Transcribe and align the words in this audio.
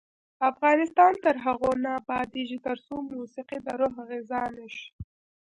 افغانستان 0.51 1.13
تر 1.23 1.35
هغو 1.45 1.71
نه 1.83 1.89
ابادیږي، 2.01 2.57
ترڅو 2.67 2.95
موسیقي 3.13 3.57
د 3.65 3.67
روح 3.79 3.95
غذا 4.09 4.41
نشي. 4.57 4.87